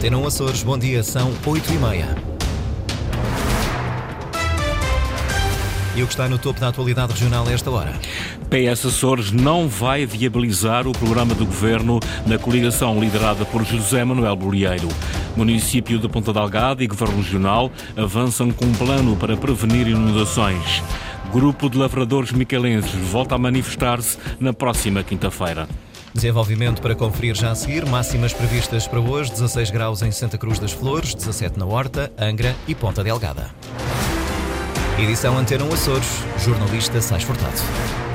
Antena 0.00 0.16
1 0.16 0.26
Açores, 0.26 0.62
bom 0.62 0.78
dia, 0.78 1.02
são 1.02 1.30
8 1.44 1.74
e 1.74 1.76
meia. 1.76 2.16
E 5.94 6.02
o 6.02 6.06
que 6.06 6.12
está 6.14 6.26
no 6.26 6.38
topo 6.38 6.58
da 6.58 6.68
atualidade 6.68 7.12
regional 7.12 7.46
a 7.46 7.52
esta 7.52 7.70
hora? 7.70 7.92
PS 8.48 8.86
Açores 8.86 9.30
não 9.30 9.68
vai 9.68 10.06
viabilizar 10.06 10.88
o 10.88 10.92
programa 10.92 11.34
de 11.34 11.44
governo 11.44 12.00
na 12.26 12.38
coligação 12.38 12.98
liderada 12.98 13.44
por 13.44 13.62
José 13.62 14.02
Manuel 14.02 14.34
Bolieiro. 14.36 14.88
Município 15.36 15.98
de 15.98 16.08
Ponta 16.08 16.32
Delgada 16.32 16.82
e 16.82 16.86
Governo 16.86 17.18
Regional 17.18 17.70
avançam 17.94 18.50
com 18.50 18.64
um 18.64 18.72
plano 18.72 19.16
para 19.16 19.36
prevenir 19.36 19.86
inundações. 19.86 20.82
Grupo 21.30 21.68
de 21.68 21.76
lavradores 21.76 22.32
micalenses 22.32 22.94
volta 23.10 23.34
a 23.34 23.38
manifestar-se 23.38 24.16
na 24.40 24.54
próxima 24.54 25.02
quinta-feira. 25.02 25.68
Desenvolvimento 26.12 26.82
para 26.82 26.94
conferir 26.94 27.36
já 27.36 27.50
a 27.50 27.54
seguir. 27.54 27.86
Máximas 27.86 28.32
previstas 28.32 28.86
para 28.86 29.00
hoje: 29.00 29.30
16 29.30 29.70
graus 29.70 30.02
em 30.02 30.10
Santa 30.10 30.36
Cruz 30.36 30.58
das 30.58 30.72
Flores, 30.72 31.14
17 31.14 31.58
na 31.58 31.66
Horta, 31.66 32.12
Angra 32.18 32.54
e 32.66 32.74
Ponta 32.74 33.04
Delgada. 33.04 33.50
Edição 34.98 35.38
Antena 35.38 35.64
Açores, 35.72 36.22
jornalista 36.38 37.00
Sais 37.00 37.22
Furtado. 37.22 38.09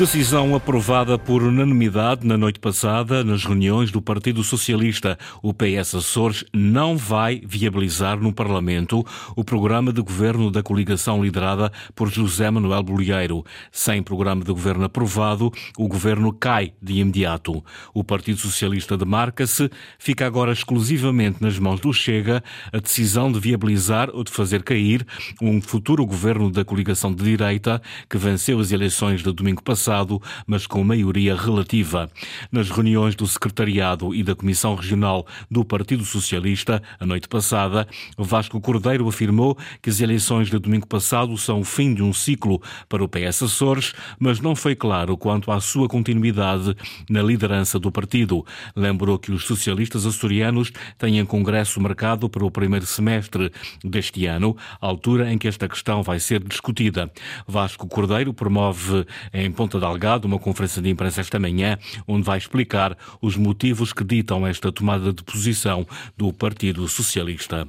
Decisão 0.00 0.54
aprovada 0.54 1.18
por 1.18 1.42
unanimidade 1.42 2.26
na 2.26 2.34
noite 2.34 2.58
passada 2.58 3.22
nas 3.22 3.44
reuniões 3.44 3.90
do 3.90 4.00
Partido 4.00 4.42
Socialista. 4.42 5.18
O 5.42 5.52
PS 5.52 5.94
Açores 5.94 6.42
não 6.54 6.96
vai 6.96 7.42
viabilizar 7.44 8.18
no 8.18 8.32
Parlamento 8.32 9.04
o 9.36 9.44
programa 9.44 9.92
de 9.92 10.00
governo 10.00 10.50
da 10.50 10.62
coligação 10.62 11.22
liderada 11.22 11.70
por 11.94 12.08
José 12.10 12.50
Manuel 12.50 12.82
Bolieiro. 12.82 13.44
Sem 13.70 14.02
programa 14.02 14.42
de 14.42 14.50
governo 14.50 14.84
aprovado, 14.84 15.52
o 15.76 15.86
governo 15.86 16.32
cai 16.32 16.72
de 16.80 16.94
imediato. 16.94 17.62
O 17.92 18.02
Partido 18.02 18.38
Socialista 18.38 18.96
demarca-se, 18.96 19.70
fica 19.98 20.26
agora 20.26 20.50
exclusivamente 20.50 21.42
nas 21.42 21.58
mãos 21.58 21.78
do 21.78 21.92
Chega 21.92 22.42
a 22.72 22.78
decisão 22.78 23.30
de 23.30 23.38
viabilizar 23.38 24.08
ou 24.14 24.24
de 24.24 24.32
fazer 24.32 24.62
cair 24.62 25.06
um 25.42 25.60
futuro 25.60 26.06
governo 26.06 26.50
da 26.50 26.64
coligação 26.64 27.14
de 27.14 27.22
direita 27.22 27.82
que 28.08 28.16
venceu 28.16 28.58
as 28.60 28.72
eleições 28.72 29.22
de 29.22 29.30
domingo 29.30 29.62
passado 29.62 29.89
passado, 29.90 30.22
mas 30.46 30.68
com 30.68 30.84
maioria 30.84 31.34
relativa. 31.34 32.08
Nas 32.52 32.70
reuniões 32.70 33.16
do 33.16 33.26
Secretariado 33.26 34.14
e 34.14 34.22
da 34.22 34.36
Comissão 34.36 34.76
Regional 34.76 35.26
do 35.50 35.64
Partido 35.64 36.04
Socialista, 36.04 36.80
a 37.00 37.04
noite 37.04 37.26
passada, 37.26 37.88
Vasco 38.16 38.60
Cordeiro 38.60 39.08
afirmou 39.08 39.58
que 39.82 39.90
as 39.90 40.00
eleições 40.00 40.48
de 40.48 40.58
domingo 40.60 40.86
passado 40.86 41.36
são 41.36 41.60
o 41.60 41.64
fim 41.64 41.92
de 41.92 42.04
um 42.04 42.12
ciclo 42.12 42.62
para 42.88 43.02
o 43.02 43.08
PS 43.08 43.42
Açores, 43.42 43.92
mas 44.18 44.38
não 44.38 44.54
foi 44.54 44.76
claro 44.76 45.16
quanto 45.16 45.50
à 45.50 45.60
sua 45.60 45.88
continuidade 45.88 46.76
na 47.08 47.20
liderança 47.20 47.76
do 47.76 47.90
partido. 47.90 48.46
Lembrou 48.76 49.18
que 49.18 49.32
os 49.32 49.44
socialistas 49.44 50.06
açorianos 50.06 50.70
têm 50.98 51.24
congresso 51.24 51.80
marcado 51.80 52.28
para 52.30 52.44
o 52.44 52.50
primeiro 52.50 52.86
semestre 52.86 53.50
deste 53.84 54.26
ano, 54.26 54.56
altura 54.80 55.32
em 55.32 55.36
que 55.36 55.48
esta 55.48 55.68
questão 55.68 56.00
vai 56.00 56.20
ser 56.20 56.42
discutida. 56.44 57.10
Vasco 57.46 57.88
Cordeiro 57.88 58.32
promove 58.32 59.04
em 59.32 59.50
Ponta 59.50 59.79
Delgado 59.80 60.26
uma 60.26 60.38
conferência 60.38 60.80
de 60.80 60.88
imprensa 60.88 61.20
esta 61.20 61.38
manhã, 61.38 61.78
onde 62.06 62.24
vai 62.24 62.38
explicar 62.38 62.96
os 63.20 63.36
motivos 63.36 63.92
que 63.92 64.04
ditam 64.04 64.46
esta 64.46 64.70
tomada 64.70 65.12
de 65.12 65.22
posição 65.22 65.86
do 66.16 66.32
Partido 66.32 66.86
Socialista. 66.88 67.66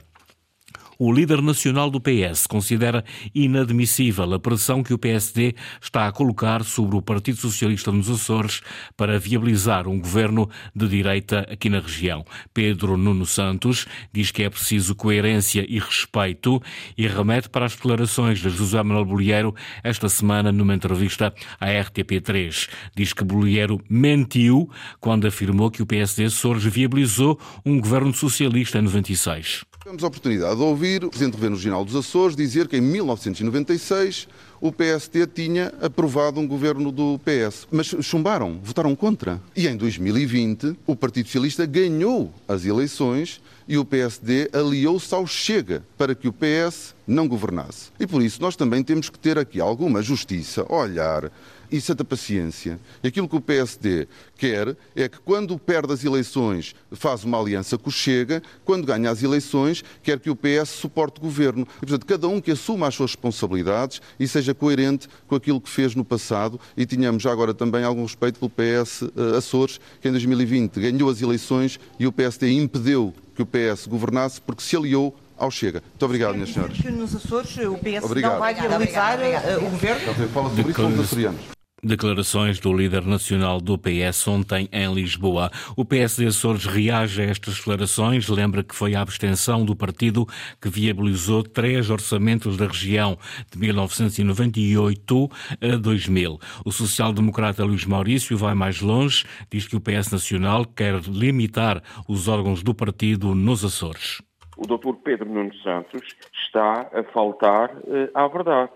O 1.03 1.11
líder 1.11 1.41
nacional 1.41 1.89
do 1.89 1.99
PS 1.99 2.45
considera 2.45 3.03
inadmissível 3.33 4.31
a 4.35 4.39
pressão 4.39 4.83
que 4.83 4.93
o 4.93 4.99
PSD 4.99 5.55
está 5.81 6.05
a 6.05 6.11
colocar 6.11 6.63
sobre 6.63 6.95
o 6.95 7.01
Partido 7.01 7.39
Socialista 7.39 7.91
nos 7.91 8.07
Açores 8.07 8.61
para 8.95 9.17
viabilizar 9.17 9.87
um 9.87 9.99
governo 9.99 10.47
de 10.75 10.87
direita 10.87 11.39
aqui 11.51 11.69
na 11.69 11.79
região. 11.79 12.23
Pedro 12.53 12.97
Nuno 12.97 13.25
Santos 13.25 13.87
diz 14.13 14.29
que 14.29 14.43
é 14.43 14.49
preciso 14.51 14.93
coerência 14.93 15.65
e 15.67 15.79
respeito 15.79 16.61
e 16.95 17.07
remete 17.07 17.49
para 17.49 17.65
as 17.65 17.75
declarações 17.75 18.37
de 18.37 18.51
José 18.51 18.83
Manuel 18.83 19.05
Bolieiro 19.05 19.55
esta 19.83 20.07
semana 20.07 20.51
numa 20.51 20.75
entrevista 20.75 21.33
à 21.59 21.65
RTP3. 21.65 22.69
Diz 22.95 23.11
que 23.11 23.23
Bolieiro 23.23 23.81
mentiu 23.89 24.69
quando 24.99 25.25
afirmou 25.25 25.71
que 25.71 25.81
o 25.81 25.87
PSD 25.87 26.25
Açores 26.25 26.63
viabilizou 26.63 27.39
um 27.65 27.79
governo 27.79 28.13
socialista 28.13 28.77
em 28.77 28.83
96. 28.83 29.70
Tivemos 29.81 30.03
a 30.03 30.07
oportunidade 30.07 30.57
de 30.57 30.61
ouvir 30.61 31.03
o 31.03 31.09
Presidente 31.09 31.31
do 31.31 31.37
Governo 31.37 31.55
Regional 31.55 31.83
dos 31.83 31.95
Açores 31.95 32.35
dizer 32.35 32.67
que 32.67 32.77
em 32.77 32.81
1996 32.81 34.27
o 34.61 34.71
PST 34.71 35.25
tinha 35.33 35.73
aprovado 35.81 36.39
um 36.39 36.47
governo 36.47 36.91
do 36.91 37.19
PS. 37.25 37.67
Mas 37.71 37.87
chumbaram, 37.87 38.59
votaram 38.63 38.95
contra. 38.95 39.41
E 39.55 39.67
em 39.67 39.75
2020 39.75 40.77
o 40.85 40.95
Partido 40.95 41.25
Socialista 41.25 41.65
ganhou 41.65 42.31
as 42.47 42.63
eleições 42.63 43.41
e 43.71 43.77
o 43.77 43.85
PSD 43.85 44.49
aliou-se 44.51 45.15
ao 45.15 45.25
Chega 45.25 45.81
para 45.97 46.13
que 46.13 46.27
o 46.27 46.33
PS 46.33 46.93
não 47.07 47.25
governasse. 47.25 47.89
E 47.97 48.05
por 48.05 48.21
isso 48.21 48.41
nós 48.41 48.57
também 48.57 48.83
temos 48.83 49.09
que 49.09 49.17
ter 49.17 49.37
aqui 49.37 49.61
alguma 49.61 50.01
justiça, 50.01 50.65
olhar 50.67 51.31
e 51.71 51.79
santa 51.79 52.03
paciência. 52.03 52.77
Aquilo 53.01 53.29
que 53.29 53.35
o 53.37 53.39
PSD 53.39 54.09
quer 54.37 54.75
é 54.93 55.07
que 55.07 55.19
quando 55.19 55.57
perde 55.57 55.93
as 55.93 56.03
eleições 56.03 56.75
faz 56.91 57.23
uma 57.23 57.39
aliança 57.39 57.77
com 57.77 57.89
o 57.89 57.93
Chega, 57.93 58.43
quando 58.65 58.85
ganha 58.85 59.09
as 59.09 59.23
eleições 59.23 59.83
quer 60.03 60.19
que 60.19 60.29
o 60.29 60.35
PS 60.35 60.69
suporte 60.69 61.19
o 61.19 61.21
governo. 61.21 61.65
E, 61.77 61.85
portanto, 61.85 62.05
cada 62.05 62.27
um 62.27 62.41
que 62.41 62.51
assuma 62.51 62.87
as 62.87 62.95
suas 62.95 63.11
responsabilidades 63.11 64.01
e 64.19 64.27
seja 64.27 64.53
coerente 64.53 65.07
com 65.27 65.35
aquilo 65.35 65.61
que 65.61 65.69
fez 65.69 65.95
no 65.95 66.03
passado 66.03 66.59
e 66.75 66.85
tínhamos 66.85 67.23
já 67.23 67.31
agora 67.31 67.53
também 67.53 67.85
algum 67.85 68.03
respeito 68.03 68.37
pelo 68.37 68.51
PS 68.51 69.03
uh, 69.03 69.13
eh, 69.15 69.37
Açores, 69.37 69.79
que 70.01 70.09
em 70.09 70.11
2020 70.11 70.77
ganhou 70.77 71.09
as 71.09 71.21
eleições 71.21 71.79
e 71.97 72.05
o 72.05 72.11
PSD 72.11 72.51
impediu 72.51 73.13
que 73.45 73.71
o 73.71 73.73
PS 73.73 73.87
governasse 73.87 74.39
porque 74.41 74.63
se 74.63 74.75
aliou 74.75 75.15
ao 75.37 75.49
Chega. 75.49 75.81
Muito 75.81 76.05
obrigado, 76.05 76.33
minhas 76.35 76.53
senhoras. 76.53 76.77
Nos 76.79 77.15
Açores 77.15 77.57
o 77.57 77.77
PS 77.77 78.03
obrigado. 78.03 78.33
não 78.33 78.39
vai 78.39 78.53
viabilizar 78.53 79.19
eh, 79.21 79.57
o 79.57 79.69
governo? 79.69 80.13
Fala 80.33 80.49
sobre 80.49 80.71
isso 80.71 80.81
com 80.81 80.87
os 80.87 80.99
açorianos. 80.99 81.60
Declarações 81.83 82.59
do 82.59 82.71
líder 82.71 83.03
nacional 83.07 83.59
do 83.59 83.75
PS 83.75 84.27
ontem 84.27 84.69
em 84.71 84.93
Lisboa. 84.93 85.49
O 85.75 85.83
PSD 85.83 86.27
Açores 86.27 86.65
reage 86.65 87.23
a 87.23 87.25
estas 87.25 87.55
declarações, 87.55 88.29
lembra 88.29 88.63
que 88.63 88.75
foi 88.75 88.93
a 88.93 89.01
abstenção 89.01 89.65
do 89.65 89.75
partido 89.75 90.27
que 90.61 90.69
viabilizou 90.69 91.41
três 91.41 91.89
orçamentos 91.89 92.55
da 92.55 92.67
região 92.67 93.17
de 93.51 93.57
1998 93.57 95.29
a 95.59 95.75
2000. 95.75 96.39
O 96.63 96.71
social-democrata 96.71 97.65
Luís 97.65 97.83
Maurício 97.83 98.37
vai 98.37 98.53
mais 98.53 98.79
longe, 98.79 99.25
diz 99.49 99.67
que 99.67 99.75
o 99.75 99.81
PS 99.81 100.11
Nacional 100.11 100.65
quer 100.65 101.01
limitar 101.07 101.81
os 102.07 102.27
órgãos 102.27 102.61
do 102.61 102.75
partido 102.75 103.33
nos 103.33 103.65
Açores. 103.65 104.21
O 104.55 104.67
Dr. 104.67 104.93
Pedro 105.03 105.27
Nuno 105.27 105.55
Santos 105.63 106.03
está 106.45 106.87
a 106.93 107.03
faltar 107.11 107.75
uh, 107.77 108.11
à 108.13 108.27
verdade 108.27 108.71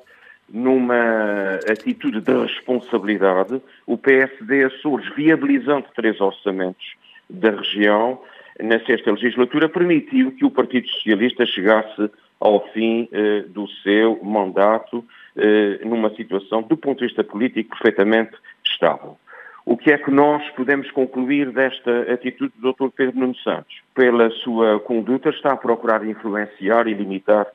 numa 0.50 1.60
atitude 1.70 2.22
de 2.22 2.34
responsabilidade, 2.34 3.62
o 3.86 3.98
PSD 3.98 4.66
Açores, 4.66 5.08
viabilizando 5.16 5.88
três 5.96 6.20
orçamentos 6.22 6.96
da 7.30 7.52
região, 7.52 8.22
na 8.62 8.80
sexta 8.86 9.12
legislatura, 9.12 9.68
permitiu 9.68 10.32
que 10.32 10.46
o 10.46 10.52
Partido 10.52 10.88
Socialista 10.88 11.46
chegasse 11.46 12.10
ao 12.40 12.68
fim 12.70 13.10
eh, 13.12 13.44
do 13.48 13.68
seu 13.84 14.20
mandato 14.24 15.04
eh, 15.36 15.80
numa 15.84 16.14
situação, 16.16 16.62
do 16.62 16.78
ponto 16.78 17.00
de 17.00 17.08
vista 17.08 17.24
político, 17.24 17.70
perfeitamente 17.72 18.36
estável. 18.66 19.18
O 19.66 19.76
que 19.76 19.92
é 19.92 19.98
que 19.98 20.12
nós 20.12 20.48
podemos 20.52 20.92
concluir 20.92 21.52
desta 21.52 22.14
atitude 22.14 22.54
do 22.60 22.72
Dr. 22.72 22.90
Pedro 22.96 23.20
Nuno 23.20 23.36
Santos? 23.38 23.82
Pela 23.96 24.30
sua 24.30 24.80
conduta, 24.80 25.30
está 25.30 25.54
a 25.54 25.58
procurar 25.58 26.06
influenciar 26.06 26.88
e 26.88 26.94
limitar 26.94 27.48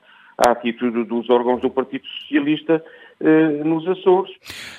a 0.45 0.51
atitude 0.51 1.03
dos 1.03 1.29
órgãos 1.29 1.61
do 1.61 1.69
Partido 1.69 2.05
Socialista 2.07 2.83
eh, 3.23 3.63
nos 3.63 3.87
Açores. 3.87 4.31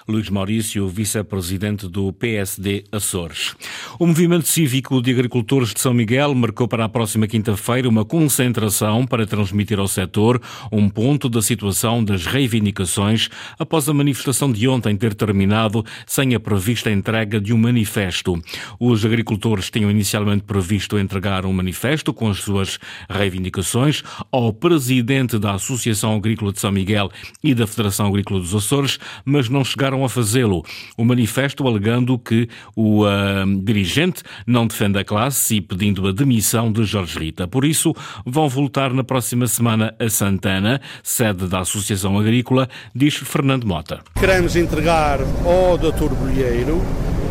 Luís 0.09 0.29
Maurício, 0.29 0.89
vice-presidente 0.89 1.89
do 1.89 2.13
PSD 2.13 2.85
Açores. 2.91 3.55
O 3.99 4.07
Movimento 4.07 4.49
Cívico 4.49 5.01
de 5.01 5.13
Agricultores 5.13 5.73
de 5.73 5.81
São 5.81 5.95
Miguel 5.95 6.35
marcou 6.35 6.67
para 6.67 6.85
a 6.85 6.89
próxima 6.89 7.27
quinta-feira 7.27 7.89
uma 7.89 8.05
concentração 8.05 9.07
para 9.07 9.27
transmitir 9.27 9.79
ao 9.79 9.87
setor 9.87 10.41
um 10.73 10.89
ponto 10.89 11.29
da 11.29 11.41
situação 11.41 12.05
das 12.05 12.27
reivindicações 12.27 13.29
após 13.59 13.89
a 13.89 13.95
manifestação 13.95 14.51
de 14.51 14.67
ontem 14.67 14.97
ter 14.97 15.15
terminado 15.15 15.85
sem 16.07 16.35
a 16.35 16.41
prevista 16.41 16.91
entrega 16.91 17.41
de 17.41 17.53
um 17.53 17.59
manifesto. 17.59 18.41
Os 18.81 19.05
agricultores 19.05 19.71
tinham 19.71 19.91
inicialmente 19.91 20.45
previsto 20.45 20.99
entregar 20.99 21.47
um 21.47 21.53
manifesto 21.53 22.13
com 22.13 22.29
as 22.29 22.39
suas 22.39 22.79
reivindicações 23.09 24.03
ao 24.31 24.53
presidente 24.53 25.39
da 25.39 25.55
Associação 25.55 26.17
Agrícola 26.17 26.53
de 26.53 26.61
São 26.61 26.73
Miguel 26.73 27.11
e 27.43 27.55
da 27.55 27.67
Federação 27.67 28.09
Agrícola 28.09 28.32
Agrícola 28.33 28.41
dos 28.41 28.55
Açores, 28.55 28.99
mas 29.25 29.49
não 29.49 29.65
chegaram 29.65 30.05
a 30.05 30.09
fazê-lo. 30.09 30.65
O 30.97 31.05
manifesto 31.05 31.67
alegando 31.67 32.19
que 32.19 32.49
o 32.75 33.05
uh, 33.05 33.63
dirigente 33.63 34.23
não 34.47 34.67
defende 34.67 34.99
a 34.99 35.05
classe 35.05 35.57
e 35.57 35.61
pedindo 35.61 36.07
a 36.09 36.13
demissão 36.13 36.73
de 36.73 36.85
Jorge 36.85 37.19
Rita. 37.19 37.47
Por 37.47 37.65
isso, 37.65 37.95
vão 38.25 38.49
voltar 38.49 38.93
na 38.93 39.05
próxima 39.05 39.47
semana 39.47 39.95
a 39.99 40.09
Santana, 40.09 40.81
sede 41.03 41.47
da 41.47 41.61
Associação 41.61 42.19
Agrícola, 42.19 42.69
diz 42.95 43.17
Fernando 43.17 43.67
Mota. 43.67 44.01
Queremos 44.19 44.57
entregar 44.57 45.21
ao 45.45 45.77
Dr. 45.77 46.15
Bolheiro 46.15 46.81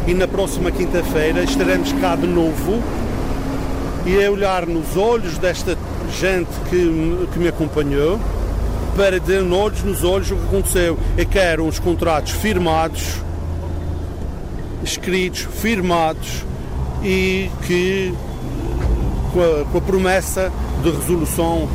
e 0.08 0.14
na 0.14 0.28
próxima 0.28 0.72
quinta-feira 0.72 1.44
estaremos 1.44 1.92
cá 1.94 2.16
de 2.16 2.28
novo 2.28 2.82
e 4.06 4.18
é 4.18 4.30
olhar 4.30 4.66
nos 4.66 4.98
olhos 4.98 5.38
desta 5.38 5.78
gente 6.20 6.50
que, 6.70 7.28
que 7.32 7.40
me 7.40 7.48
acompanhou 7.48 8.20
para 8.96 9.20
dizer 9.20 9.42
olhos 9.42 9.84
nos 9.84 10.04
olhos 10.04 10.32
o 10.32 10.36
que 10.36 10.44
aconteceu. 10.44 10.98
Eu 11.18 11.26
quero 11.26 11.66
uns 11.66 11.80
contratos 11.80 12.32
firmados, 12.34 13.22
escritos, 14.84 15.42
firmados 15.42 16.46
e 17.04 17.50
que 17.66 18.14
com 19.34 19.42
a, 19.42 19.66
com 19.66 19.78
a 19.78 19.82
promessa 19.82 20.52
de 20.84 20.92
resolução 20.92 21.68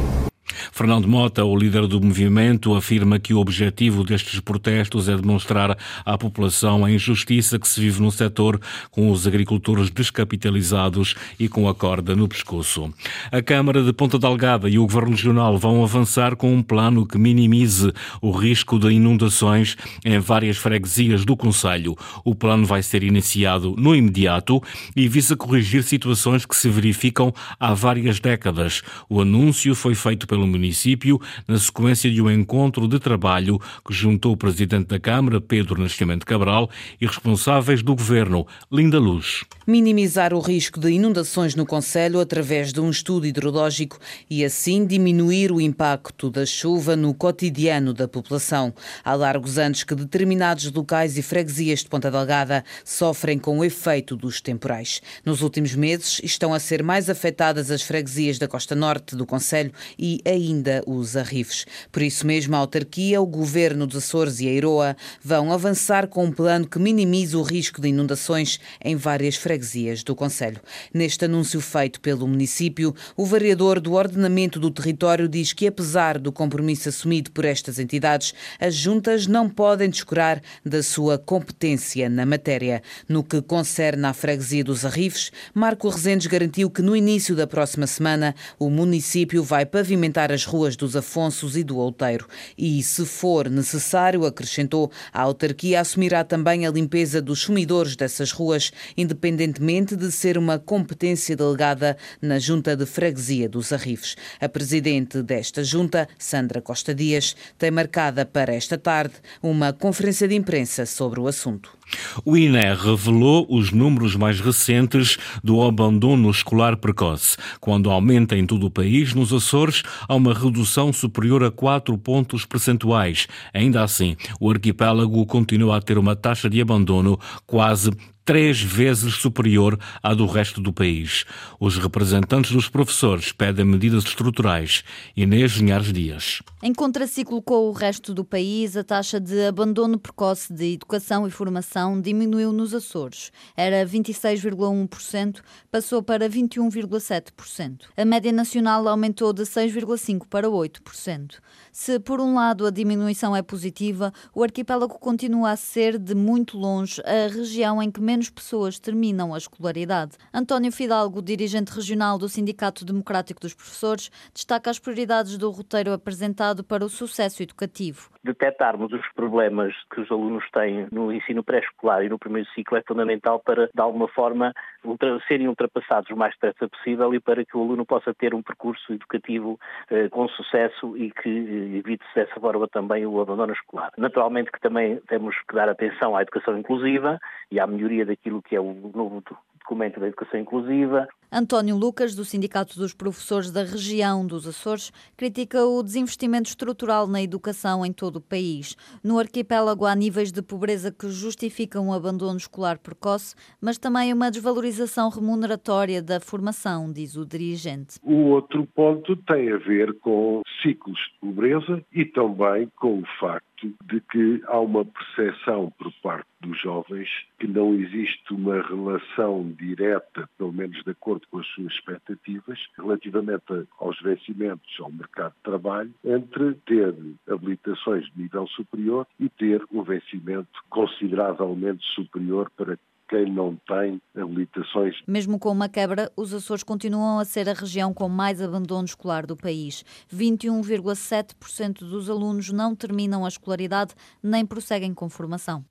Fernando 0.76 1.08
Mota, 1.08 1.43
o 1.43 1.56
líder 1.56 1.87
do 1.87 1.99
movimento, 2.02 2.75
afirma 2.75 3.19
que 3.19 3.32
o 3.32 3.38
objetivo 3.38 4.05
destes 4.05 4.40
protestos 4.40 5.08
é 5.08 5.17
demonstrar 5.17 5.75
à 6.05 6.19
população 6.19 6.84
a 6.84 6.90
injustiça 6.90 7.58
que 7.58 7.67
se 7.67 7.81
vive 7.81 8.02
no 8.02 8.11
setor 8.11 8.61
com 8.90 9.11
os 9.11 9.26
agricultores 9.26 9.88
descapitalizados 9.88 11.14
e 11.40 11.49
com 11.49 11.67
a 11.67 11.75
corda 11.75 12.14
no 12.14 12.28
pescoço. 12.28 12.93
A 13.32 13.40
Câmara 13.40 13.82
de 13.82 13.90
Ponta 13.90 14.19
Delgada 14.19 14.69
e 14.69 14.78
o 14.78 14.82
Governo 14.82 15.12
Regional 15.12 15.56
vão 15.56 15.82
avançar 15.82 16.37
com 16.37 16.52
um 16.52 16.62
plano 16.62 17.06
que 17.06 17.17
minimize 17.17 17.90
o 18.20 18.31
risco 18.31 18.79
de 18.79 18.90
inundações 18.90 19.79
em 20.05 20.19
várias 20.19 20.58
freguesias 20.58 21.25
do 21.25 21.38
Conselho. 21.38 21.96
O 22.22 22.34
plano 22.34 22.67
vai 22.67 22.82
ser 22.82 23.02
iniciado 23.02 23.75
no 23.79 23.96
imediato 23.96 24.62
e 24.94 25.08
visa 25.08 25.38
corrigir 25.38 25.82
situações 25.82 26.44
que 26.44 26.55
se 26.55 26.69
verificam 26.69 27.32
há 27.58 27.72
várias 27.72 28.20
décadas. 28.20 28.82
O 29.08 29.22
anúncio 29.22 29.75
foi 29.75 29.94
feito 29.94 30.26
pelo 30.26 30.46
Ministro 30.46 30.66
município, 30.67 31.21
na 31.47 31.59
sequência 31.59 32.11
de 32.11 32.21
um 32.21 32.31
encontro 32.31 32.89
de 32.89 32.99
trabalho 32.99 33.59
que 33.87 33.95
juntou 33.95 34.33
o 34.33 34.37
Presidente 34.37 34.89
da 34.89 34.99
Câmara, 34.99 35.41
Pedro 35.41 35.81
Nascimento 35.81 36.27
Cabral, 36.27 36.69
e 37.01 37.07
responsáveis 37.07 37.83
do 37.83 37.95
Governo, 37.95 38.47
Linda 38.71 38.99
Luz. 38.99 39.45
Minimizar 39.67 40.35
o 40.35 40.41
risco 40.41 40.81
de 40.81 40.91
inundações 40.91 41.55
no 41.55 41.65
Conselho 41.65 42.21
através 42.21 42.73
de 42.73 42.81
um 42.81 42.91
estudo 42.91 43.27
hidrológico 43.27 43.99
e 44.29 44.45
assim 44.45 44.85
diminuir 44.87 45.53
o 45.53 45.61
impacto 45.61 46.31
da 46.31 46.45
chuva 46.45 46.97
no 46.97 47.15
cotidiano 47.15 47.95
da 47.95 48.09
população. 48.09 48.75
Há 49.05 49.15
largos 49.15 49.59
anos 49.59 49.85
que 49.85 49.95
determinados 49.95 50.71
locais 50.73 51.17
e 51.17 51.23
freguesias 51.23 51.81
de 51.81 51.89
Ponta 51.89 52.11
Delgada 52.11 52.65
sofrem 52.85 53.39
com 53.39 53.59
o 53.59 53.65
efeito 53.65 54.17
dos 54.17 54.41
temporais. 54.41 55.01
Nos 55.25 55.43
últimos 55.43 55.75
meses 55.75 56.21
estão 56.23 56.53
a 56.53 56.59
ser 56.59 56.83
mais 56.83 57.09
afetadas 57.09 57.71
as 57.71 57.83
freguesias 57.83 58.39
da 58.39 58.49
costa 58.49 58.75
norte 58.75 59.15
do 59.15 59.27
Conselho 59.27 59.73
e 59.99 60.21
ainda 60.25 60.56
ainda 60.56 60.82
os 60.87 61.17
arrifes. 61.17 61.67
Por 61.93 62.03
isso 62.03 62.26
mesmo, 62.26 62.56
a 62.56 62.58
autarquia, 62.58 63.20
o 63.20 63.26
governo 63.26 63.87
dos 63.87 63.97
Açores 63.97 64.41
e 64.41 64.49
a 64.49 64.53
Iroa 64.53 64.97
vão 65.23 65.53
avançar 65.53 66.06
com 66.08 66.25
um 66.25 66.32
plano 66.32 66.67
que 66.67 66.79
minimize 66.79 67.37
o 67.37 67.43
risco 67.43 67.81
de 67.81 67.88
inundações 67.88 68.58
em 68.82 68.97
várias 68.97 69.37
freguesias 69.37 70.03
do 70.03 70.14
Conselho. 70.14 70.61
Neste 70.93 71.25
anúncio 71.26 71.61
feito 71.61 72.00
pelo 72.00 72.26
município, 72.26 72.94
o 73.17 73.26
vereador 73.26 73.81
do 73.81 73.93
ordenamento 73.93 74.58
do 74.58 74.70
território 74.70 75.29
diz 75.29 75.53
que, 75.53 75.67
apesar 75.67 76.19
do 76.19 76.32
compromisso 76.32 76.88
assumido 76.88 77.31
por 77.31 77.44
estas 77.44 77.79
entidades, 77.79 78.35
as 78.58 78.75
juntas 78.75 79.26
não 79.26 79.49
podem 79.49 79.91
descurar 79.91 80.41
da 80.64 80.82
sua 80.82 81.19
competência 81.19 82.08
na 82.08 82.25
matéria. 82.25 82.82
No 83.08 83.23
que 83.23 83.43
concerne 83.43 84.06
à 84.06 84.12
freguesia 84.12 84.64
dos 84.64 84.85
Arrifes, 84.85 85.31
Marco 85.53 85.88
Rezendes 85.88 86.26
garantiu 86.26 86.70
que 86.70 86.82
no 86.82 86.97
início 86.97 87.35
da 87.35 87.47
próxima 87.47 87.87
semana 87.87 88.35
o 88.58 88.70
município 88.70 89.43
vai 89.43 89.67
pavimentar 89.67 90.32
as 90.32 90.45
ruas 90.46 90.76
dos 90.76 90.96
Afonsos 90.96 91.56
e 91.56 91.62
do 91.62 91.76
Outeiro. 91.76 92.26
E, 92.56 92.82
se 92.82 93.04
for 93.04 93.50
necessário, 93.50 94.25
acrescentou, 94.25 94.90
a 95.12 95.22
autarquia 95.22 95.81
assumirá 95.81 96.25
também 96.25 96.66
a 96.66 96.70
limpeza 96.70 97.20
dos 97.20 97.40
sumidores 97.40 97.96
dessas 97.96 98.32
ruas, 98.32 98.72
independentemente 98.96 99.94
de 99.96 100.10
ser 100.10 100.38
uma 100.38 100.58
competência 100.58 101.37
delegada 101.37 101.96
na 102.22 102.38
Junta 102.38 102.76
de 102.76 102.87
Freguesia 102.87 103.48
dos 103.48 103.72
Arrifes. 103.72 104.16
A 104.40 104.48
presidente 104.48 105.22
desta 105.22 105.62
junta, 105.62 106.08
Sandra 106.19 106.62
Costa 106.62 106.94
Dias, 106.94 107.37
tem 107.58 107.70
marcada 107.70 108.25
para 108.25 108.54
esta 108.54 108.78
tarde 108.78 109.14
uma 109.43 109.72
conferência 109.72 110.28
de 110.28 110.34
imprensa 110.34 110.87
sobre 110.87 111.20
o 111.20 111.26
assunto. 111.26 111.76
O 112.25 112.37
INE 112.37 112.75
revelou 112.75 113.46
os 113.48 113.70
números 113.70 114.16
mais 114.16 114.40
recentes 114.40 115.16
do 115.43 115.62
abandono 115.62 116.31
escolar 116.31 116.76
precoce. 116.76 117.37
Quando 117.60 117.90
aumenta 117.90 118.37
em 118.37 118.44
todo 118.44 118.66
o 118.66 118.70
país, 118.70 119.14
nos 119.14 119.32
Açores 119.32 119.82
há 120.08 120.14
uma 120.14 120.34
redução 120.37 120.93
superior 120.93 121.43
a 121.43 121.50
4 121.50 121.97
pontos 121.99 122.44
percentuais. 122.44 123.27
Ainda 123.53 123.83
assim, 123.83 124.17
o 124.41 124.50
arquipélago 124.50 125.25
continua 125.27 125.77
a 125.77 125.81
ter 125.81 125.99
uma 125.99 126.15
taxa 126.15 126.49
de 126.49 126.61
abandono 126.61 127.19
quase 127.47 127.91
três 128.26 128.61
vezes 128.61 129.14
superior 129.14 129.78
à 130.02 130.12
do 130.12 130.26
resto 130.26 130.61
do 130.61 130.73
país. 130.73 131.25
Os 131.61 131.78
representantes 131.78 132.50
dos 132.50 132.69
professores 132.69 133.31
pedem 133.31 133.64
medidas 133.64 134.05
estruturais. 134.05 134.82
Inês 135.17 135.52
Linhares 135.52 135.93
Dias. 135.93 136.43
Em 136.61 136.75
contraciclo 136.75 137.40
com 137.40 137.69
o 137.69 137.73
resto 137.73 138.12
do 138.12 138.25
país, 138.25 138.76
a 138.76 138.82
taxa 138.82 139.20
de 139.20 139.46
abandono 139.46 139.96
precoce 139.96 140.52
de 140.52 140.73
educação 140.73 141.25
e 141.25 141.31
formação 141.31 142.00
diminuiu 142.00 142.52
nos 142.52 142.75
Açores. 142.75 143.31
Era 143.56 143.87
26,1%, 143.87 145.40
passou 145.70 146.02
para 146.02 146.29
21,7%. 146.29 147.82
A 147.96 148.05
média 148.05 148.32
nacional 148.32 148.88
aumentou 148.88 149.32
de 149.32 149.43
6,5% 149.43 150.26
para 150.29 150.49
8%. 150.49 151.37
Se, 151.70 152.00
por 152.00 152.20
um 152.20 152.34
lado, 152.34 152.67
a 152.67 152.70
diminuição 152.70 153.37
é 153.37 153.43
positiva, 153.43 154.12
o 154.34 154.43
arquipélago 154.43 154.99
continua 154.99 155.50
a 155.50 155.56
ser, 155.56 155.99
de 155.99 156.14
muito 156.14 156.58
longe, 156.58 157.02
a 157.02 157.31
região 157.31 157.82
em 157.82 157.90
que 157.90 158.00
menos 158.00 158.16
menos 158.17 158.31
pessoas 158.31 158.79
terminam 158.79 159.35
a 159.35 159.37
escolaridade. 159.37 160.17
António 160.33 160.73
Fidalgo, 160.73 161.21
dirigente 161.21 161.71
regional 161.71 162.17
do 162.17 162.31
Sindicato 162.31 162.83
Democrático 162.83 163.39
dos 163.39 163.53
Professores, 163.53 164.11
destaca 164.33 164.71
as 164.71 164.79
prioridades 164.79 165.37
do 165.37 165.51
roteiro 165.51 165.93
apresentado 165.93 166.65
para 166.65 166.83
o 166.83 166.89
sucesso 166.89 167.43
educativo. 167.43 168.09
Detectarmos 168.25 168.91
os 168.91 169.07
problemas 169.13 169.75
que 169.93 170.01
os 170.01 170.11
alunos 170.11 170.45
têm 170.51 170.89
no 170.91 171.13
ensino 171.13 171.45
pré-escolar 171.45 172.03
e 172.05 172.09
no 172.09 172.19
primeiro 172.19 172.49
ciclo 172.55 172.79
é 172.79 172.83
fundamental 172.89 173.39
para, 173.39 173.67
de 173.67 173.81
alguma 173.81 174.09
forma, 174.09 174.55
ultra, 174.83 175.21
serem 175.29 175.47
ultrapassados 175.47 176.09
o 176.11 176.17
mais 176.17 176.33
depressa 176.33 176.69
possível 176.69 177.15
e 177.15 177.21
para 177.21 177.45
que 177.45 177.57
o 177.57 177.61
aluno 177.61 177.85
possa 177.85 178.15
ter 178.15 178.35
um 178.35 178.43
percurso 178.43 178.95
educativo 178.95 179.61
eh, 179.91 180.09
com 180.09 180.27
sucesso 180.29 180.97
e 180.97 181.11
que 181.11 181.29
eh, 181.29 181.79
evite-se 181.79 182.15
dessa 182.15 182.41
forma 182.41 182.67
também 182.67 183.05
o 183.05 183.21
abandono 183.21 183.53
escolar. 183.53 183.93
Naturalmente 183.99 184.51
que 184.51 184.61
também 184.61 185.01
temos 185.07 185.37
que 185.47 185.55
dar 185.55 185.69
atenção 185.69 186.17
à 186.17 186.23
educação 186.23 186.59
inclusiva 186.59 187.21
e 187.51 187.61
à 187.61 187.67
melhoria 187.67 188.06
daquilo 188.06 188.43
que 188.43 188.56
é 188.56 188.61
o 188.61 188.73
novo 188.73 189.23
documento 189.61 190.00
da 190.00 190.06
educação 190.06 190.41
inclusiva. 190.41 191.08
António 191.31 191.76
Lucas, 191.76 192.14
do 192.14 192.25
Sindicato 192.25 192.79
dos 192.79 192.94
Professores 192.94 193.51
da 193.51 193.62
Região 193.62 194.24
dos 194.27 194.46
Açores, 194.46 194.93
critica 195.17 195.65
o 195.65 195.82
desinvestimento 195.82 196.48
estrutural 196.48 197.06
na 197.08 197.20
educação 197.20 197.84
em 197.84 197.93
todo 197.93 198.17
o 198.17 198.20
país. 198.20 198.77
No 199.03 199.19
arquipélago 199.19 199.86
há 199.86 199.94
níveis 199.94 200.31
de 200.31 200.41
pobreza 200.41 200.93
que 200.93 201.08
justificam 201.08 201.89
o 201.89 201.93
abandono 201.93 202.36
escolar 202.36 202.79
precoce, 202.79 203.34
mas 203.60 203.77
também 203.77 204.12
uma 204.12 204.31
desvalorização 204.31 205.08
remuneratória 205.08 206.01
da 206.01 206.20
formação, 206.20 206.93
diz 206.93 207.17
o 207.17 207.27
dirigente. 207.27 207.98
O 208.03 208.31
outro 208.31 208.65
ponto 208.67 209.17
tem 209.17 209.51
a 209.51 209.58
ver 209.58 209.98
com 209.98 210.43
ciclos 210.62 210.98
de 210.98 211.20
pobreza 211.20 211.84
e 211.93 212.05
também 212.05 212.70
com 212.77 213.01
o 213.01 213.05
facto 213.19 213.46
de 213.84 214.01
que 214.01 214.43
há 214.46 214.60
uma 214.60 214.84
percepção 214.84 215.72
por 215.79 215.93
parte 216.03 216.27
dos 216.41 216.60
jovens 216.60 217.08
que 217.39 217.46
não 217.46 217.74
existe 217.74 218.32
uma 218.32 218.60
relação 218.62 219.51
direta, 219.58 220.29
pelo 220.36 220.53
menos 220.53 220.82
de 220.84 220.91
acordo 220.91 221.16
com 221.31 221.39
as 221.39 221.46
suas 221.49 221.73
expectativas, 221.73 222.58
relativamente 222.77 223.67
aos 223.79 224.01
vencimentos 224.01 224.81
ao 224.81 224.91
mercado 224.91 225.32
de 225.32 225.43
trabalho, 225.43 225.94
entre 226.05 226.55
ter 226.67 226.94
habilitações 227.29 228.05
de 228.06 228.23
nível 228.23 228.46
superior 228.49 229.06
e 229.19 229.29
ter 229.29 229.65
um 229.73 229.82
vencimento 229.82 230.63
consideravelmente 230.69 231.85
superior 231.94 232.51
para 232.56 232.79
quem 233.08 233.32
não 233.32 233.56
tem 233.67 234.01
habilitações. 234.17 234.96
Mesmo 235.06 235.39
com 235.39 235.51
uma 235.51 235.69
quebra, 235.69 236.10
os 236.17 236.32
Açores 236.32 236.63
continuam 236.63 237.19
a 237.19 237.25
ser 237.25 237.48
a 237.48 237.53
região 237.53 237.93
com 237.93 238.08
mais 238.08 238.41
abandono 238.41 238.84
escolar 238.84 239.27
do 239.27 239.36
país. 239.36 239.84
21,7% 240.15 241.79
dos 241.81 242.10
alunos 242.10 242.51
não 242.51 242.75
terminam 242.75 243.25
a 243.25 243.29
escolaridade 243.29 243.94
nem 244.22 244.44
prosseguem 244.44 244.93
com 244.94 245.08
formação. 245.08 245.65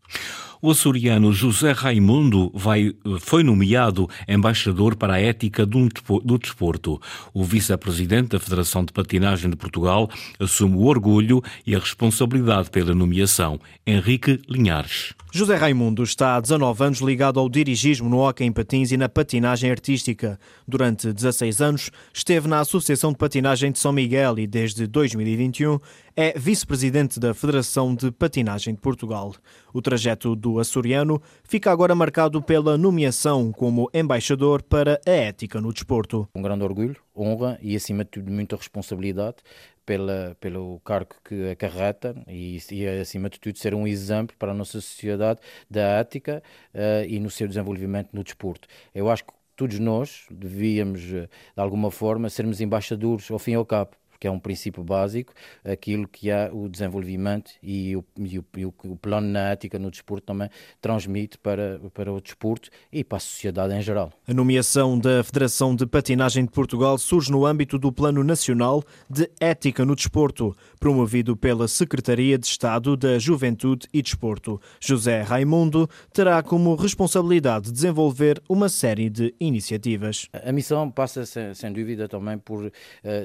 O 0.62 0.72
açoriano 0.72 1.32
José 1.32 1.72
Raimundo 1.72 2.52
vai, 2.54 2.94
foi 3.20 3.44
nomeado 3.44 4.10
embaixador 4.28 4.96
para 4.96 5.14
a 5.14 5.20
ética 5.20 5.66
do 5.66 6.38
desporto. 6.40 7.00
O 7.34 7.44
vice-presidente 7.44 8.30
da 8.30 8.40
Federação 8.40 8.84
de 8.84 8.94
Patinagem 8.94 9.50
de 9.50 9.56
Portugal 9.56 10.10
assume 10.40 10.78
o 10.78 10.86
orgulho 10.86 11.42
e 11.68 11.76
a 11.76 11.80
responsabilidade 11.80 12.70
pela 12.70 12.96
nomeação. 12.96 13.60
Henrique 13.86 14.42
Linhares. 14.48 15.14
José 15.32 15.58
Raimundo 15.58 16.02
está 16.02 16.38
há 16.38 16.40
19 16.40 16.84
anos 16.84 17.00
ligado 17.00 17.25
ao 17.34 17.50
dirigismo 17.50 18.08
no 18.08 18.20
hóquei 18.20 18.46
em 18.46 18.52
patins 18.52 18.92
e 18.92 18.98
na 18.98 19.10
patinagem 19.10 19.72
artística. 19.72 20.40
Durante 20.68 21.12
16 21.12 21.62
anos 21.62 21.92
esteve 22.14 22.48
na 22.48 22.60
Associação 22.60 23.12
de 23.12 23.18
Patinagem 23.18 23.72
de 23.72 23.80
São 23.80 23.92
Miguel 23.92 24.38
e 24.40 24.46
desde 24.46 24.86
2021 24.88 25.80
é 26.16 26.38
vice-presidente 26.38 27.20
da 27.20 27.34
Federação 27.34 27.94
de 27.94 28.12
Patinagem 28.12 28.74
de 28.74 28.80
Portugal. 28.80 29.34
O 29.74 29.82
trajeto 29.82 30.36
do 30.36 30.60
açoriano 30.60 31.22
fica 31.44 31.72
agora 31.72 31.94
marcado 31.94 32.42
pela 32.42 32.78
nomeação 32.78 33.52
como 33.52 33.90
embaixador 33.94 34.64
para 34.64 35.02
a 35.06 35.12
ética 35.12 35.60
no 35.60 35.74
desporto. 35.74 36.28
Um 36.34 36.42
grande 36.42 36.64
orgulho, 36.64 36.96
honra 37.16 37.60
e, 37.62 37.76
acima 37.76 38.06
de 38.06 38.12
tudo, 38.12 38.32
muita 38.32 38.56
responsabilidade 38.56 39.38
pela, 39.86 40.36
pelo 40.40 40.80
cargo 40.82 41.16
que 41.24 41.50
acarreta 41.50 42.16
e, 42.28 42.58
e, 42.72 42.88
acima 42.88 43.30
de 43.30 43.40
tudo, 43.40 43.58
ser 43.58 43.74
um 43.74 43.88
exemplo 43.88 44.36
para 44.38 44.52
a 44.52 44.56
nossa 44.56 44.82
sociedade 44.82 45.40
da 45.70 45.82
ética 45.82 46.42
uh, 46.74 47.06
e 47.08 47.20
no 47.20 47.30
seu 47.30 47.48
desenvolvimento 47.48 48.10
no 48.14 48.24
desporto. 48.24 48.68
Eu 48.94 49.10
acho 49.10 49.26
que 49.26 49.34
todos 49.56 49.80
nós 49.80 50.26
devíamos, 50.30 51.02
eh, 51.14 51.30
de 51.56 51.62
alguma 51.62 51.90
forma, 51.90 52.30
sermos 52.30 52.60
embaixadores 52.60 53.32
ao 53.32 53.40
fim 53.40 53.52
e 53.52 53.56
ao 53.56 53.66
cabo 53.66 53.92
porque 54.26 54.28
é 54.28 54.32
um 54.32 54.40
princípio 54.40 54.84
básico, 54.84 55.34
aquilo 55.64 56.08
que 56.08 56.30
é 56.30 56.50
o 56.52 56.68
desenvolvimento 56.68 57.52
e 57.62 57.96
o, 57.96 58.04
e 58.18 58.40
o, 58.40 58.46
e 58.58 58.66
o 58.66 58.72
plano 58.96 59.28
na 59.28 59.52
ética 59.52 59.78
no 59.78 59.92
desporto 59.92 60.26
também 60.26 60.50
transmite 60.82 61.38
para, 61.38 61.80
para 61.94 62.12
o 62.12 62.20
desporto 62.20 62.70
e 62.92 63.04
para 63.04 63.18
a 63.18 63.20
sociedade 63.20 63.74
em 63.74 63.82
geral. 63.82 64.12
A 64.28 64.34
nomeação 64.34 64.98
da 64.98 65.24
Federação 65.24 65.76
de 65.76 65.86
Patinagem 65.86 66.46
de 66.46 66.52
Portugal 66.52 66.98
surge 66.98 67.32
no 67.32 67.46
âmbito 67.46 67.78
do 67.78 67.92
Plano 67.92 68.24
Nacional 68.24 68.84
de 69.10 69.30
Ética 69.40 69.86
no 69.86 69.96
Desporto, 69.96 70.56
promovido 70.80 71.38
pela 71.38 71.68
Secretaria 71.68 72.38
de 72.38 72.48
Estado 72.48 72.98
da 72.98 73.20
Juventude 73.20 73.88
e 73.94 74.02
Desporto. 74.02 74.60
José 74.80 75.22
Raimundo 75.22 75.88
terá 76.12 76.42
como 76.42 76.76
responsabilidade 76.76 77.72
desenvolver 77.72 78.42
uma 78.50 78.70
série 78.70 79.10
de 79.10 79.34
iniciativas. 79.40 80.28
A 80.34 80.52
missão 80.52 80.90
passa, 80.90 81.26
sem, 81.26 81.72
dúvida, 81.72 82.08
também 82.08 82.38
por 82.38 82.66
uh, 82.66 82.72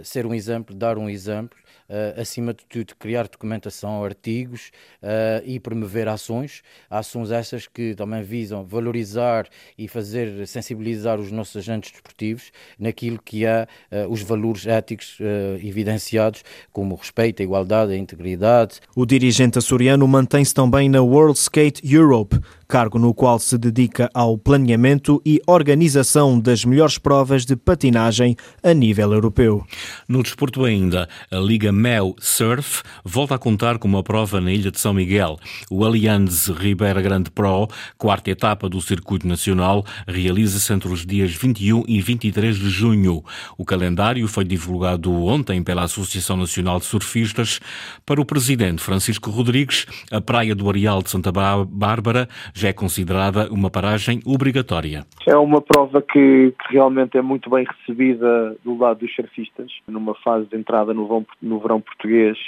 ser 0.05 0.27
um 0.27 0.35
exemplo 0.35 0.75
dar 0.91 0.99
um 0.99 1.09
exemplo, 1.09 1.57
uh, 1.89 2.21
acima 2.21 2.53
de 2.53 2.65
tudo, 2.69 2.95
criar 2.99 3.29
documentação, 3.29 4.05
artigos 4.05 4.71
uh, 5.03 5.43
e 5.45 5.61
promover 5.61 6.09
ações. 6.09 6.63
Ações 6.89 7.31
essas 7.31 7.67
que 7.67 7.95
também 7.95 8.23
visam 8.23 8.65
valorizar 8.65 9.47
e 9.79 9.87
fazer 9.87 10.47
sensibilizar 10.47 11.21
os 11.21 11.31
nossos 11.31 11.57
agentes 11.57 11.93
desportivos 11.93 12.51
naquilo 12.79 13.21
que 13.23 13.45
é 13.45 13.67
uh, 13.93 14.11
os 14.11 14.23
valores 14.23 14.67
éticos 14.67 15.19
evidenciados, 15.63 16.43
como 16.73 16.95
o 16.95 16.99
respeito, 16.99 17.41
a 17.41 17.45
igualdade, 17.45 17.93
a 17.93 17.97
integridade. 17.97 18.81
O 18.97 19.07
dirigente 19.07 19.59
açoriano 19.59 20.07
mantém-se 20.07 20.55
também 20.55 20.89
na 20.89 21.01
World 21.01 21.39
Skate 21.39 21.81
Europe, 21.85 22.39
cargo 22.67 22.99
no 22.99 23.13
qual 23.13 23.39
se 23.39 23.59
dedica 23.59 24.09
ao 24.15 24.39
planeamento 24.39 25.21
e 25.25 25.41
organização 25.47 26.39
das 26.39 26.65
melhores 26.65 26.99
provas 26.99 27.45
de 27.45 27.57
patinagem 27.57 28.37
a 28.63 28.73
nível 28.73 29.13
europeu. 29.13 29.65
No 30.09 30.23
desporto 30.23 30.63
ainda, 30.81 31.09
a 31.31 31.37
Liga 31.37 31.71
Mel 31.71 32.15
Surf 32.19 32.83
volta 33.05 33.35
a 33.35 33.39
contar 33.39 33.79
com 33.79 33.87
uma 33.87 34.03
prova 34.03 34.41
na 34.41 34.51
Ilha 34.51 34.71
de 34.71 34.81
São 34.81 34.95
Miguel. 34.95 35.37
O 35.71 35.85
Allianz 35.85 36.49
Ribeira 36.49 37.03
Grande 37.03 37.31
Pro, 37.31 37.69
quarta 37.99 38.31
etapa 38.31 38.69
do 38.69 38.81
circuito 38.81 39.29
nacional, 39.29 39.85
realiza-se 40.09 40.73
entre 40.73 40.91
os 40.91 41.05
dias 41.05 41.33
21 41.35 41.85
e 41.87 42.01
23 42.01 42.57
de 42.57 42.71
junho. 42.71 43.23
O 43.59 43.65
calendário 43.65 44.27
foi 44.27 44.45
divulgado 44.45 45.13
ontem 45.13 45.63
pela 45.63 45.83
Associação 45.83 46.37
Nacional 46.37 46.79
de 46.79 46.87
Surfistas. 46.87 47.61
Para 48.07 48.21
o 48.21 48.25
presidente 48.25 48.83
Francisco 48.83 49.31
Rodrigues, 49.31 49.87
a 50.11 50.21
praia 50.21 50.55
do 50.55 50.69
Areal 50.69 51.03
de 51.03 51.11
Santa 51.11 51.31
Bárbara 51.31 52.29
já 52.55 52.69
é 52.69 52.73
considerada 52.73 53.53
uma 53.53 53.71
paragem 53.71 54.21
obrigatória. 54.25 55.05
É 55.27 55.37
uma 55.37 55.61
prova 55.61 56.01
que, 56.01 56.55
que, 56.67 56.73
realmente 56.73 57.19
é 57.19 57.23
muito 57.23 57.51
bem 57.51 57.67
recebida 57.67 58.57
do 58.65 58.79
lado 58.79 59.01
dos 59.01 59.15
surfistas, 59.15 59.71
numa 59.87 60.15
fase 60.15 60.47
de 60.47 60.57
entrada 60.61 60.95
no 60.95 61.27
no 61.43 61.59
verão 61.59 61.81
português, 61.81 62.39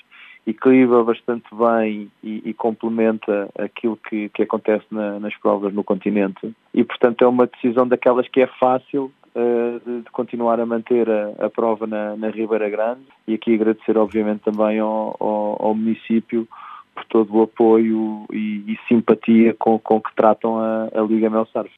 equilibra 0.47 1.04
bastante 1.04 1.47
bem 1.54 2.11
e, 2.23 2.42
e 2.45 2.54
complementa 2.54 3.49
aquilo 3.59 3.97
que, 3.97 4.28
que 4.31 4.42
acontece 4.42 4.85
na, 4.90 5.21
nas 5.21 5.37
provas 5.37 5.73
no 5.73 5.85
continente. 5.85 6.54
E, 6.75 6.83
portanto, 6.85 7.23
é 7.23 7.28
uma 7.28 7.47
decisão 7.47 7.87
daquelas 7.87 8.28
que 8.28 8.40
é 8.40 8.47
fácil 8.47 9.12
uh, 9.35 9.81
de, 9.85 10.02
de, 10.02 10.11
continuar 10.11 10.59
a 10.59 10.66
manter 10.66 11.09
a, 11.09 11.47
a 11.47 11.50
prova 11.50 11.87
na, 11.87 12.16
na, 12.16 12.31
Ribeira 12.31 12.69
Grande 12.69 13.02
e 13.26 13.35
aqui 13.35 13.54
agradecer, 13.54 13.97
obviamente, 13.97 14.40
também 14.40 14.78
ao, 14.81 15.16
ao, 15.21 15.66
ao 15.66 15.75
município 15.75 16.49
por 16.94 17.04
todo 17.06 17.34
o 17.34 17.42
apoio 17.42 18.25
e, 18.32 18.64
e 18.72 18.78
simpatia 18.88 19.54
com, 19.58 19.78
com 19.78 20.00
que 20.00 20.14
tratam 20.14 20.58
a, 20.58 20.88
a 20.94 21.02
Liga 21.02 21.30
Melsarf. 21.30 21.70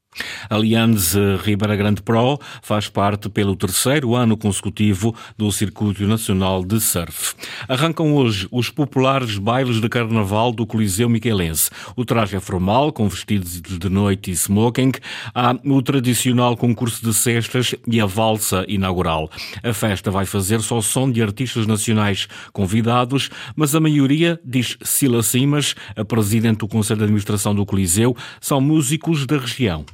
Allianz 0.49 1.15
Ribeira 1.43 1.75
Grande 1.75 2.03
Pro 2.03 2.39
faz 2.63 2.89
parte 2.89 3.29
pelo 3.29 3.57
terceiro 3.57 4.15
ano 4.15 4.37
consecutivo 4.37 5.15
do 5.37 5.51
Circuito 5.51 6.07
Nacional 6.07 6.65
de 6.65 6.81
Surf. 6.81 7.35
Arrancam 7.69 8.15
hoje 8.15 8.47
os 8.53 8.71
populares 8.71 9.39
bailes 9.39 9.81
de 9.81 9.89
carnaval 9.89 10.53
do 10.53 10.67
Coliseu 10.67 11.09
Miquelense. 11.09 11.71
O 11.97 12.05
traje 12.05 12.37
é 12.37 12.41
formal, 12.41 12.93
com 12.93 13.09
vestidos 13.09 13.61
de 13.61 13.89
noite 13.89 14.31
e 14.31 14.35
smoking. 14.35 14.93
Há 15.35 15.57
o 15.65 15.83
tradicional 15.83 16.57
concurso 16.57 17.05
de 17.05 17.13
cestas 17.13 17.75
e 17.87 18.01
a 18.01 18.07
valsa 18.07 18.65
inaugural. 18.69 19.29
A 19.63 19.73
festa 19.73 20.11
vai 20.11 20.27
fazer 20.27 20.61
só 20.61 20.81
som 20.81 21.11
de 21.11 21.23
artistas 21.23 21.67
nacionais 21.67 22.29
convidados, 22.53 23.31
mas 23.57 23.75
a 23.75 23.81
maioria 23.81 24.41
diz 24.45 24.79
Sila 25.05 25.23
Simas, 25.23 25.75
a 25.95 26.03
presidente 26.03 26.61
do 26.61 26.69
Conselho 26.69 26.99
de 26.99 27.05
Administração 27.05 27.55
do 27.55 27.67
Coliseu, 27.67 28.17
são 28.41 28.59
músicos 28.59 29.27
da 29.27 29.37
região 29.37 29.85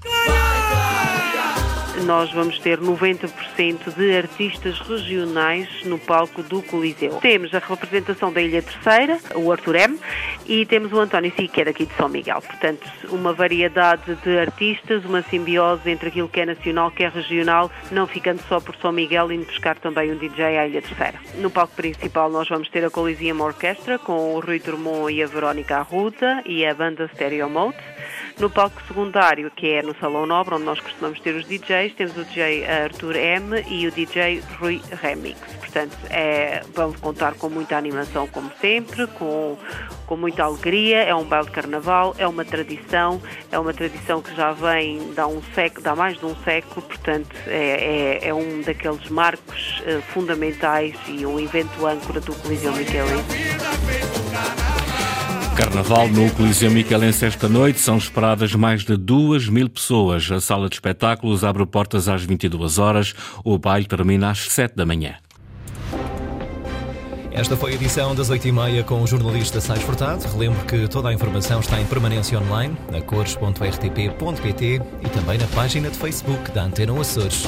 nós 2.11 2.33
vamos 2.33 2.59
ter 2.59 2.81
90% 2.81 3.95
de 3.95 4.17
artistas 4.17 4.81
regionais 4.81 5.85
no 5.85 5.97
palco 5.97 6.43
do 6.43 6.61
Coliseu. 6.61 7.21
Temos 7.21 7.55
a 7.55 7.61
representação 7.61 8.33
da 8.33 8.43
Ilha 8.43 8.61
Terceira, 8.61 9.17
o 9.37 9.53
Arthur 9.53 9.77
M, 9.77 9.97
e 10.45 10.67
temos 10.67 10.93
o 10.93 10.99
António 10.99 11.33
Si, 11.37 11.47
que 11.47 11.61
é 11.61 11.67
daqui 11.67 11.87
de 11.87 11.95
São 11.95 12.09
Miguel. 12.09 12.43
Portanto, 12.43 12.85
uma 13.11 13.33
variedade 13.33 14.17
de 14.25 14.39
artistas, 14.41 15.05
uma 15.05 15.23
simbiose 15.23 15.89
entre 15.89 16.09
aquilo 16.09 16.29
que 16.29 16.41
é 16.41 16.47
nacional, 16.47 16.91
que 16.91 17.05
é 17.05 17.09
regional, 17.09 17.71
não 17.93 18.09
ficando 18.09 18.43
só 18.49 18.59
por 18.59 18.75
São 18.75 18.91
Miguel, 18.91 19.31
indo 19.31 19.47
buscar 19.47 19.79
também 19.79 20.11
um 20.11 20.17
DJ 20.17 20.59
à 20.59 20.67
Ilha 20.67 20.83
Terceira. 20.83 21.21
No 21.37 21.49
palco 21.49 21.77
principal 21.77 22.29
nós 22.29 22.49
vamos 22.49 22.69
ter 22.71 22.85
a 22.85 22.91
Coliseum 22.91 23.41
Orquestra, 23.41 24.01
com 24.01 24.35
o 24.35 24.41
Rui 24.41 24.59
Drummond 24.59 25.15
e 25.15 25.23
a 25.23 25.29
Verónica 25.29 25.77
Arruda 25.77 26.43
e 26.45 26.67
a 26.67 26.75
banda 26.75 27.09
Stereo 27.15 27.49
Mode. 27.49 27.79
No 28.39 28.49
palco 28.49 28.81
secundário, 28.87 29.51
que 29.51 29.69
é 29.69 29.83
no 29.83 29.95
Salão 29.99 30.27
Nobre, 30.27 30.55
onde 30.55 30.65
nós 30.65 30.81
costumamos 30.81 31.21
ter 31.21 31.35
os 31.35 31.47
DJs, 31.47 31.95
temos 31.95 32.17
o 32.17 32.25
DJ 32.25 32.67
Arthur 32.67 33.17
M 33.17 33.63
e 33.69 33.87
o 33.87 33.91
DJ 33.91 34.43
Rui 34.59 34.81
Remix. 35.03 35.39
Portanto, 35.57 35.97
é, 36.09 36.63
vamos 36.75 36.99
contar 36.99 37.35
com 37.35 37.49
muita 37.49 37.77
animação, 37.77 38.27
como 38.27 38.51
sempre, 38.61 39.07
com, 39.09 39.57
com 40.07 40.17
muita 40.17 40.45
alegria. 40.45 41.03
É 41.03 41.15
um 41.15 41.25
baile 41.25 41.47
de 41.47 41.53
carnaval, 41.53 42.15
é 42.19 42.27
uma 42.27 42.45
tradição, 42.45 43.21
é 43.53 43.59
uma 43.59 43.73
tradição 43.73 44.21
que 44.21 44.35
já 44.35 44.53
vem 44.53 45.13
dá, 45.15 45.27
um 45.27 45.43
século, 45.55 45.83
dá 45.83 45.95
mais 45.95 46.19
de 46.19 46.27
um 46.27 46.35
século, 46.37 46.83
portanto, 46.83 47.37
é, 47.47 48.19
é, 48.23 48.29
é 48.29 48.35
um 48.35 48.63
daqueles 48.63 49.09
marcos 49.09 49.81
uh, 49.81 50.03
fundamentais 50.13 50.95
e 51.07 51.25
um 51.25 51.39
evento 51.39 51.87
âncora 51.87 52.21
do 52.21 52.35
Coliseu 52.35 52.73
Michelense. 52.73 53.80
Carnaval 55.57 56.09
no 56.09 56.31
Coliseu 56.33 56.71
Miquelense 56.71 57.25
esta 57.25 57.49
noite 57.49 57.81
são 57.81 57.99
esperadas 57.99 58.55
mais 58.55 58.85
de 58.85 58.97
duas 58.97 59.49
mil 59.49 59.69
pessoas. 59.69 60.31
A 60.31 60.41
sala 60.41 60.69
de 60.69 60.77
espetáculos 60.77 61.45
abre 61.45 61.65
portas 61.67 62.09
às 62.09 62.23
22 62.23 62.79
horas. 62.79 63.15
O 63.45 63.59
baile 63.59 63.87
termina 63.87 64.31
às 64.31 64.39
7 64.51 64.75
da 64.77 64.87
manhã. 64.87 65.15
Esta 67.33 67.57
foi 67.57 67.73
a 67.73 67.75
edição 67.75 68.15
das 68.15 68.31
8h30 68.31 68.85
com 68.85 69.03
o 69.03 69.07
jornalista 69.07 69.61
Sais 69.61 69.83
Furtado. 69.83 70.27
Relembro 70.29 70.65
que 70.67 70.89
toda 70.89 71.09
a 71.09 71.13
informação 71.13 71.61
está 71.61 71.81
em 71.81 71.87
permanência 71.87 72.39
online 72.39 72.77
na 72.91 73.01
cores.rtp.pt 73.01 74.83
e 75.03 75.09
também 75.09 75.39
na 75.39 75.47
página 75.49 75.91
de 75.91 75.97
Facebook 75.97 76.51
da 76.51 76.65
Antena 76.65 77.01
Açores. 77.01 77.47